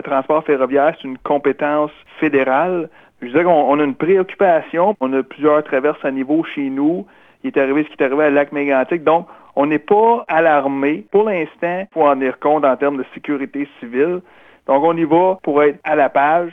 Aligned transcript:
le 0.00 0.10
transport 0.10 0.42
ferroviaire, 0.44 0.94
c'est 0.96 1.06
une 1.06 1.18
compétence 1.18 1.90
fédérale. 2.18 2.88
Je 3.20 3.26
disais 3.26 3.44
qu'on 3.44 3.78
a 3.78 3.84
une 3.84 3.94
préoccupation. 3.94 4.94
On 5.00 5.12
a 5.12 5.22
plusieurs 5.22 5.62
traverses 5.62 6.02
à 6.02 6.10
niveau 6.10 6.42
chez 6.54 6.70
nous. 6.70 7.06
Il 7.44 7.48
est 7.48 7.58
arrivé 7.58 7.84
ce 7.84 7.88
qui 7.88 8.02
est 8.02 8.06
arrivé 8.06 8.24
à 8.24 8.30
lac 8.30 8.50
mégantic. 8.50 9.04
Donc, 9.04 9.26
on 9.56 9.66
n'est 9.66 9.78
pas 9.78 10.24
alarmé. 10.26 11.04
Pour 11.10 11.24
l'instant, 11.24 11.80
il 11.80 11.88
faut 11.92 12.06
en 12.06 12.14
tenir 12.14 12.38
compte 12.38 12.64
en 12.64 12.76
termes 12.76 12.96
de 12.96 13.04
sécurité 13.12 13.68
civile. 13.78 14.20
Donc, 14.66 14.82
on 14.84 14.96
y 14.96 15.04
va 15.04 15.38
pour 15.42 15.62
être 15.62 15.78
à 15.84 15.96
la 15.96 16.08
page. 16.08 16.52